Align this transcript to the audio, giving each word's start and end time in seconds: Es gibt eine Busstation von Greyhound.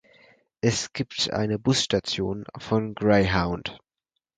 Es 0.61 0.93
gibt 0.93 1.29
eine 1.31 1.59
Busstation 1.59 2.45
von 2.57 2.95
Greyhound. 2.95 3.77